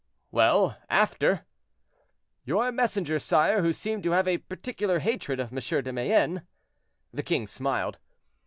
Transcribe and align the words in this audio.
"Well, 0.31 0.77
after?" 0.89 1.45
"Your 2.43 2.71
messenger, 2.71 3.19
sire, 3.19 3.61
who 3.61 3.71
seemed 3.71 4.01
to 4.01 4.11
have 4.13 4.27
a 4.27 4.39
particular 4.39 4.97
hatred 4.97 5.39
of 5.39 5.53
M. 5.53 5.83
de 5.83 5.93
Mayenne—" 5.93 6.41
The 7.13 7.21
king 7.21 7.45
smiled. 7.45 7.99